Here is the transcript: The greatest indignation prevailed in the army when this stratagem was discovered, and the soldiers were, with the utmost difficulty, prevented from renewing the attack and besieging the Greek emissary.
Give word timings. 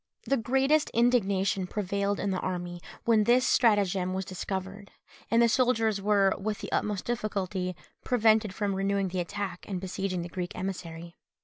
The 0.23 0.35
greatest 0.35 0.89
indignation 0.95 1.67
prevailed 1.67 2.19
in 2.19 2.31
the 2.31 2.39
army 2.39 2.81
when 3.05 3.25
this 3.25 3.45
stratagem 3.45 4.15
was 4.15 4.25
discovered, 4.25 4.89
and 5.29 5.43
the 5.43 5.47
soldiers 5.47 6.01
were, 6.01 6.33
with 6.39 6.57
the 6.57 6.71
utmost 6.71 7.05
difficulty, 7.05 7.75
prevented 8.03 8.51
from 8.51 8.73
renewing 8.73 9.09
the 9.09 9.19
attack 9.19 9.63
and 9.69 9.79
besieging 9.79 10.23
the 10.23 10.27
Greek 10.29 10.53
emissary. 10.57 11.17